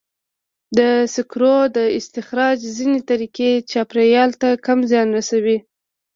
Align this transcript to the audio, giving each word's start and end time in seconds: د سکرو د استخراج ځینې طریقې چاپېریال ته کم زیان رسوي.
د 0.77 0.79
سکرو 1.13 1.57
د 1.77 1.79
استخراج 1.99 2.59
ځینې 2.77 2.99
طریقې 3.09 3.51
چاپېریال 3.71 4.31
ته 4.41 4.49
کم 4.65 4.79
زیان 4.91 5.07
رسوي. 5.17 5.57